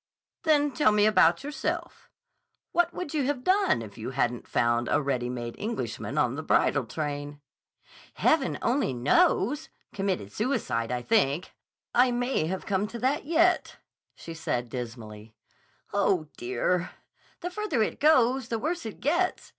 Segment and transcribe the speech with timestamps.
[0.41, 2.09] "Then tell me about yourself.
[2.71, 6.85] What would you have done if you hadn't found a readymade Englishman on the bridal
[6.87, 7.39] train?"
[8.15, 9.69] "Heaven only knows!
[9.93, 11.51] Committed suicide, I think.
[11.93, 13.77] I may have to come to that yet,"
[14.15, 15.35] she said dismally.
[15.93, 16.93] "Oh, dear!
[17.41, 19.49] The further it goes, the worse it gets.